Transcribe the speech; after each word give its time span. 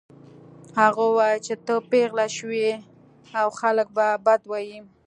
هغه 0.79 1.01
وویل 1.07 1.39
چې 1.47 1.53
ته 1.65 1.73
پیغله 1.91 2.27
شوې 2.35 2.59
يې 2.65 2.75
او 3.39 3.47
خلک 3.59 3.87
به 3.95 4.07
بد 4.25 4.41
وايي 4.47 4.79